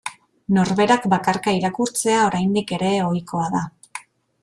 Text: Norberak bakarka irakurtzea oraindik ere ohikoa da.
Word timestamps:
Norberak 0.55 1.05
bakarka 1.15 1.53
irakurtzea 1.59 2.25
oraindik 2.31 2.77
ere 2.79 2.93
ohikoa 3.13 3.49
da. 3.59 3.67